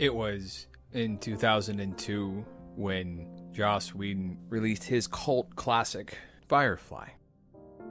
[0.00, 2.42] It was in 2002
[2.74, 6.16] when Joss Whedon released his cult classic,
[6.48, 7.10] Firefly.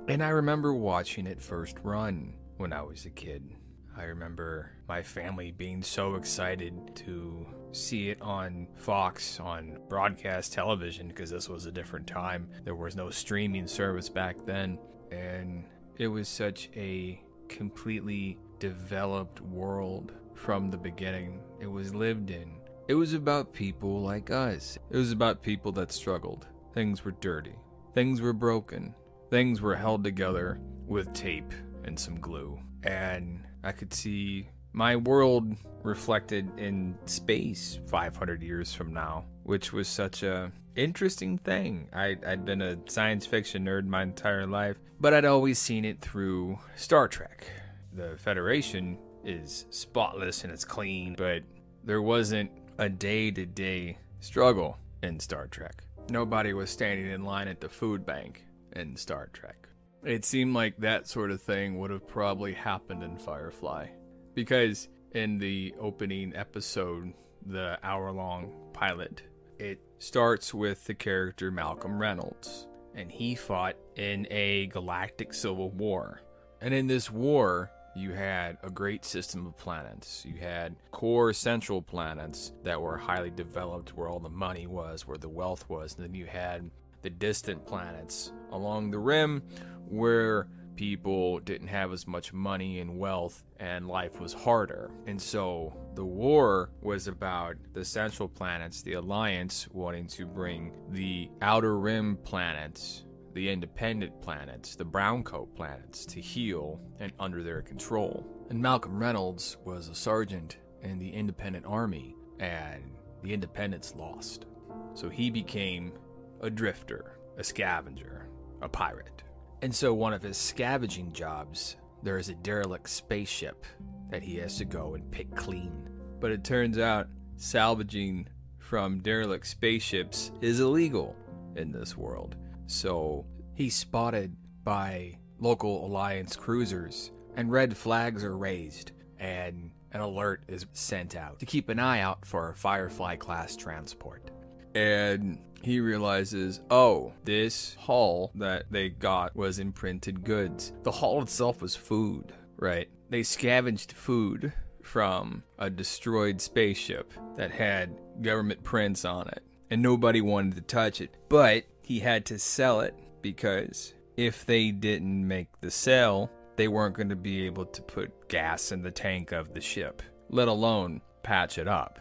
[0.07, 3.53] And I remember watching it first run when I was a kid.
[3.95, 11.09] I remember my family being so excited to see it on Fox on broadcast television
[11.09, 12.49] because this was a different time.
[12.63, 14.79] There was no streaming service back then.
[15.11, 15.63] And
[15.99, 21.41] it was such a completely developed world from the beginning.
[21.59, 22.55] It was lived in.
[22.87, 24.77] It was about people like us.
[24.89, 26.47] It was about people that struggled.
[26.73, 27.55] Things were dirty.
[27.93, 28.95] Things were broken.
[29.29, 31.53] Things were held together with tape
[31.83, 32.59] and some glue.
[32.83, 39.87] And I could see my world reflected in space 500 years from now, which was
[39.87, 41.89] such a interesting thing.
[41.93, 46.01] I, I'd been a science fiction nerd my entire life, but I'd always seen it
[46.01, 47.45] through Star Trek.
[47.93, 51.43] The Federation is spotless and it's clean, but
[51.83, 55.83] there wasn't a day to day struggle in Star Trek.
[56.09, 59.67] Nobody was standing in line at the food bank in Star Trek.
[60.03, 63.87] It seemed like that sort of thing would have probably happened in Firefly.
[64.33, 67.13] Because in the opening episode,
[67.45, 69.23] the hour long pilot,
[69.57, 72.67] it starts with the character Malcolm Reynolds.
[72.95, 76.21] And he fought in a galactic civil war.
[76.61, 80.25] And in this war, you had a great system of planets.
[80.25, 85.17] You had core central planets that were highly developed where all the money was, where
[85.17, 85.95] the wealth was.
[85.95, 86.69] And then you had
[87.01, 89.43] the distant planets along the rim
[89.87, 94.89] where people didn't have as much money and wealth and life was harder.
[95.07, 101.29] And so the war was about the central planets, the alliance wanting to bring the
[101.41, 107.61] outer rim planets the independent planets, the brown coat planets, to heel and under their
[107.61, 108.25] control.
[108.49, 112.91] And Malcolm Reynolds was a sergeant in the independent army, and
[113.21, 114.45] the independents lost.
[114.93, 115.93] So he became
[116.41, 118.27] a drifter, a scavenger,
[118.61, 119.23] a pirate.
[119.61, 123.65] And so one of his scavenging jobs, there is a derelict spaceship
[124.09, 125.89] that he has to go and pick clean.
[126.19, 131.15] But it turns out salvaging from derelict spaceships is illegal
[131.55, 132.35] in this world.
[132.69, 133.25] So
[133.55, 140.67] he's spotted by local Alliance cruisers, and red flags are raised, and an alert is
[140.73, 144.29] sent out to keep an eye out for a Firefly class transport.
[144.75, 150.71] And he realizes, oh, this hull that they got was imprinted goods.
[150.83, 152.87] The hull itself was food, right?
[153.09, 154.53] They scavenged food
[154.83, 159.41] from a destroyed spaceship that had government prints on it,
[159.71, 161.15] and nobody wanted to touch it.
[161.29, 166.95] But he had to sell it because if they didn't make the sale, they weren't
[166.95, 171.01] going to be able to put gas in the tank of the ship, let alone
[171.23, 171.99] patch it up.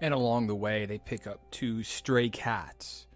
[0.00, 3.06] And along the way, they pick up two stray cats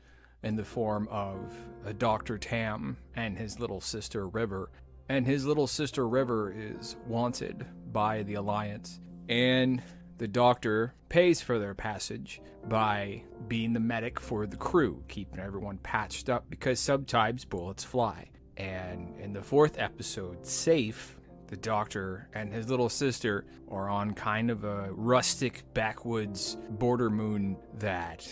[0.42, 1.38] in the form of
[1.86, 2.36] uh, a Dr.
[2.36, 4.70] Tam and his little sister River.
[5.08, 9.00] And his little sister River is wanted by the Alliance.
[9.30, 9.82] And
[10.22, 15.78] the doctor pays for their passage by being the medic for the crew, keeping everyone
[15.78, 18.30] patched up because sometimes bullets fly.
[18.56, 21.16] And in the fourth episode, Safe,
[21.48, 27.56] the doctor and his little sister are on kind of a rustic backwoods border moon
[27.80, 28.24] that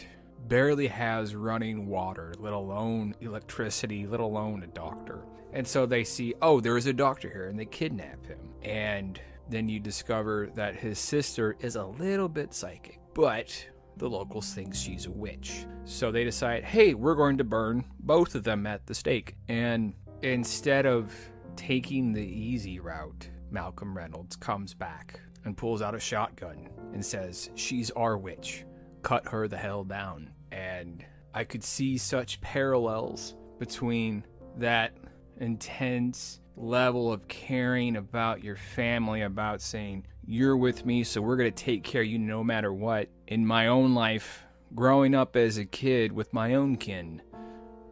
[0.46, 5.24] barely has running water, let alone electricity, let alone a doctor.
[5.52, 8.38] And so they see, oh, there is a doctor here, and they kidnap him.
[8.62, 13.66] And then you discover that his sister is a little bit psychic, but
[13.96, 15.66] the locals think she's a witch.
[15.84, 19.36] So they decide, hey, we're going to burn both of them at the stake.
[19.48, 21.12] And instead of
[21.56, 27.50] taking the easy route, Malcolm Reynolds comes back and pulls out a shotgun and says,
[27.54, 28.64] She's our witch.
[29.02, 30.30] Cut her the hell down.
[30.52, 31.04] And
[31.34, 34.24] I could see such parallels between
[34.56, 34.92] that
[35.38, 41.52] intense level of caring about your family, about saying, You're with me, so we're going
[41.52, 43.08] to take care of you no matter what.
[43.26, 47.22] In my own life, growing up as a kid with my own kin.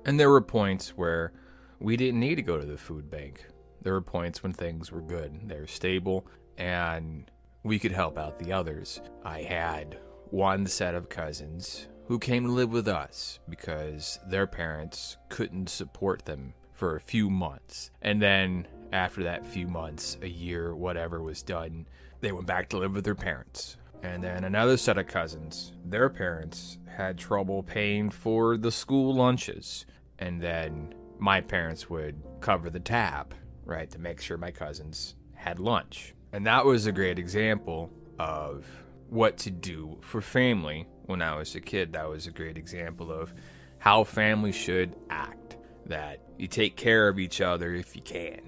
[0.04, 1.32] And there were points where
[1.80, 3.46] we didn't need to go to the food bank.
[3.82, 6.26] There were points when things were good, they were stable,
[6.56, 7.30] and
[7.62, 9.00] we could help out the others.
[9.24, 9.98] I had
[10.30, 16.24] one set of cousins who came to live with us because their parents couldn't support
[16.24, 17.90] them for a few months.
[18.00, 21.88] And then after that few months, a year, whatever was done,
[22.20, 23.76] they went back to live with their parents.
[24.00, 29.86] And then another set of cousins, their parents had trouble paying for the school lunches.
[30.20, 33.34] And then my parents would cover the tab,
[33.64, 36.14] right, to make sure my cousins had lunch.
[36.32, 37.90] And that was a great example
[38.20, 38.64] of
[39.08, 41.94] what to do for family when I was a kid.
[41.94, 43.34] That was a great example of
[43.78, 45.56] how family should act.
[45.88, 48.40] That you take care of each other if you can.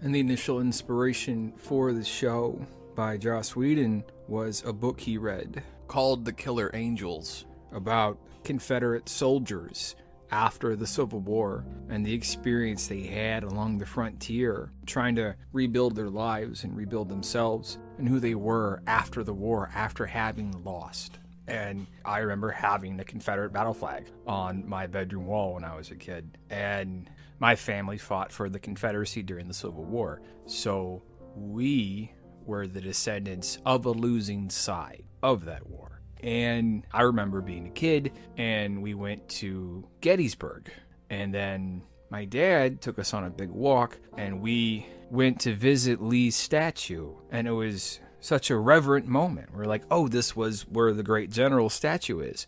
[0.00, 5.62] And the initial inspiration for the show by Joss Whedon was a book he read
[5.88, 9.96] called The Killer Angels about Confederate soldiers
[10.30, 15.94] after the Civil War and the experience they had along the frontier, trying to rebuild
[15.94, 21.18] their lives and rebuild themselves and who they were after the war, after having lost.
[21.46, 25.90] And I remember having the Confederate battle flag on my bedroom wall when I was
[25.90, 26.38] a kid.
[26.50, 30.22] And my family fought for the Confederacy during the Civil War.
[30.46, 31.02] So
[31.36, 32.12] we
[32.46, 36.00] were the descendants of a losing side of that war.
[36.22, 40.70] And I remember being a kid and we went to Gettysburg.
[41.10, 46.02] And then my dad took us on a big walk and we went to visit
[46.02, 47.14] Lee's statue.
[47.30, 49.54] And it was such a reverent moment.
[49.54, 52.46] We're like, oh, this was where the great general statue is.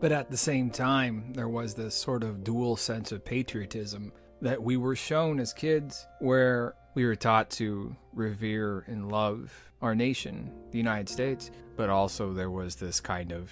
[0.00, 4.62] But at the same time, there was this sort of dual sense of patriotism that
[4.62, 9.52] we were shown as kids, where we were taught to revere and love
[9.82, 13.50] our nation, the United States, but also there was this kind of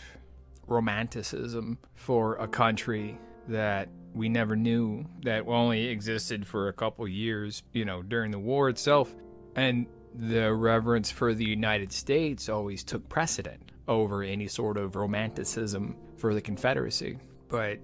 [0.68, 3.18] romanticism for a country
[3.48, 8.38] that we never knew that only existed for a couple years, you know, during the
[8.38, 9.12] war itself.
[9.56, 15.96] And the reverence for the United States always took precedent over any sort of romanticism
[16.16, 17.18] for the Confederacy.
[17.48, 17.80] But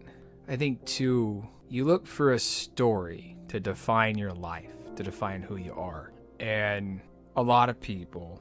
[0.49, 5.56] I think, too, you look for a story to define your life, to define who
[5.56, 6.12] you are.
[6.38, 7.00] And
[7.37, 8.41] a lot of people,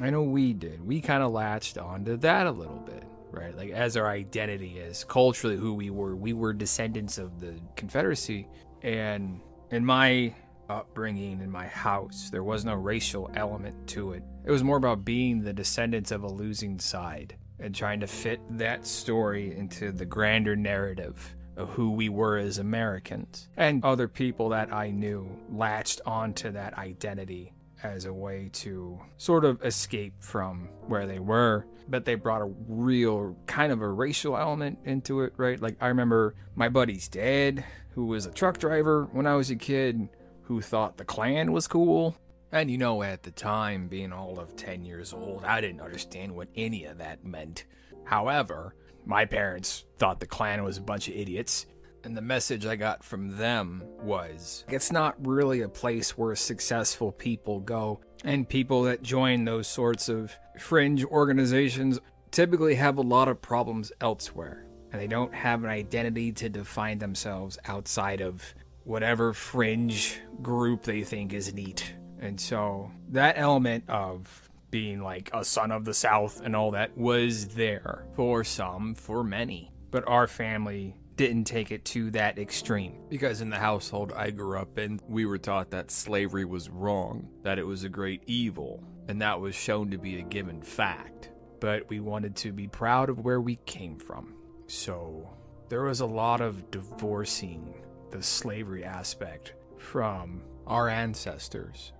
[0.00, 3.56] I know we did, we kind of latched onto that a little bit, right?
[3.56, 8.48] Like, as our identity is culturally who we were, we were descendants of the Confederacy.
[8.82, 9.40] And
[9.70, 10.34] in my
[10.68, 12.30] upbringing in my house.
[12.30, 14.22] There was no racial element to it.
[14.44, 18.40] It was more about being the descendants of a losing side and trying to fit
[18.50, 23.48] that story into the grander narrative of who we were as Americans.
[23.56, 29.44] And other people that I knew latched onto that identity as a way to sort
[29.44, 31.66] of escape from where they were.
[31.88, 35.60] But they brought a real kind of a racial element into it, right?
[35.60, 39.56] Like, I remember my buddy's dad, who was a truck driver when I was a
[39.56, 40.08] kid,
[40.48, 42.16] who thought the Klan was cool.
[42.52, 46.34] And you know, at the time, being all of 10 years old, I didn't understand
[46.34, 47.66] what any of that meant.
[48.04, 48.74] However,
[49.04, 51.66] my parents thought the Klan was a bunch of idiots.
[52.02, 57.12] And the message I got from them was it's not really a place where successful
[57.12, 58.00] people go.
[58.24, 63.92] And people that join those sorts of fringe organizations typically have a lot of problems
[64.00, 64.64] elsewhere.
[64.92, 68.54] And they don't have an identity to define themselves outside of
[68.88, 71.94] whatever fringe group they think is neat.
[72.20, 76.96] And so that element of being like a son of the South and all that
[76.96, 79.70] was there for some, for many.
[79.90, 82.94] But our family didn't take it to that extreme.
[83.10, 87.28] Because in the household I grew up in, we were taught that slavery was wrong,
[87.42, 91.28] that it was a great evil, and that was shown to be a given fact.
[91.60, 94.34] But we wanted to be proud of where we came from.
[94.66, 95.28] So
[95.68, 97.74] there was a lot of divorcing
[98.10, 101.92] the slavery aspect from our ancestors.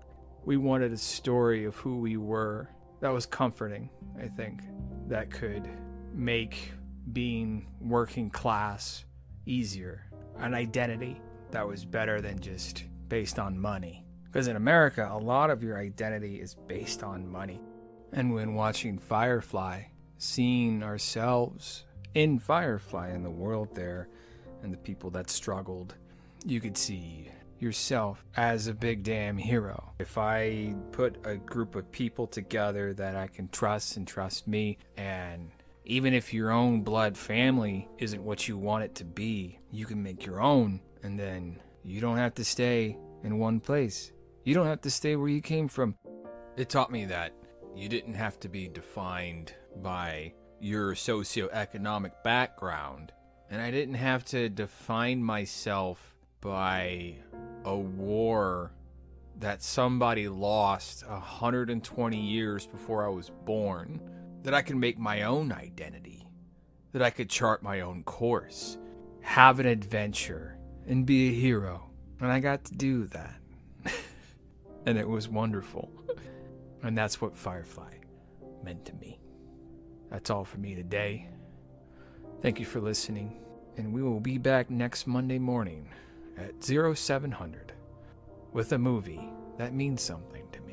[0.45, 2.69] We wanted a story of who we were
[3.01, 4.63] that was comforting, I think,
[5.09, 5.69] that could
[6.13, 6.73] make
[7.13, 9.05] being working class
[9.47, 14.05] easier, an identity that was better than just based on money.
[14.25, 17.61] Because in America, a lot of your identity is based on money.
[18.13, 19.85] And when watching Firefly,
[20.19, 21.85] seeing ourselves
[22.15, 24.09] in Firefly in the world there,
[24.63, 25.95] and the people that struggled,
[26.45, 29.93] you could see yourself as a big damn hero.
[29.99, 34.79] If I put a group of people together that I can trust and trust me,
[34.97, 35.51] and
[35.85, 40.03] even if your own blood family isn't what you want it to be, you can
[40.03, 44.13] make your own, and then you don't have to stay in one place.
[44.45, 45.97] You don't have to stay where you came from.
[46.57, 47.33] It taught me that
[47.75, 53.13] you didn't have to be defined by your socioeconomic background
[53.51, 57.17] and I didn't have to define myself by
[57.65, 58.73] a war
[59.41, 64.01] that somebody lost 120 years before I was born,
[64.43, 66.29] that I could make my own identity,
[66.93, 68.79] that I could chart my own course,
[69.21, 71.91] have an adventure, and be a hero.
[72.21, 73.35] And I got to do that.
[74.87, 75.91] and it was wonderful.
[76.83, 77.95] and that's what Firefly
[78.65, 79.21] meant to me.
[80.11, 81.29] That's all for me today.
[82.41, 83.37] Thank you for listening,
[83.77, 85.89] and we will be back next Monday morning
[86.37, 87.73] at 0700
[88.53, 90.68] with a movie that means something to me.